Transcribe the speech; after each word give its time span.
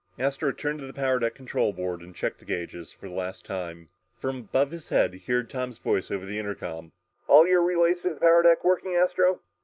Astro 0.17 0.51
turned 0.51 0.79
to 0.79 0.87
the 0.87 0.95
power 0.95 1.19
deck 1.19 1.35
control 1.35 1.73
board 1.73 2.01
and 2.01 2.15
checked 2.15 2.39
the 2.39 2.45
gauges 2.45 2.91
for 2.91 3.07
the 3.07 3.13
last 3.13 3.45
time. 3.45 3.89
From 4.17 4.37
above 4.37 4.71
his 4.71 4.89
head, 4.89 5.13
he 5.13 5.31
heard 5.31 5.47
Tom's 5.47 5.77
voice 5.77 6.09
over 6.09 6.25
the 6.25 6.39
intercom. 6.39 6.91
"All 7.27 7.45
your 7.45 7.61
relays 7.61 8.01
to 8.01 8.09
the 8.15 8.19
power 8.19 8.41
deck 8.41 8.63
working, 8.63 8.95
Astro?" 8.95 9.41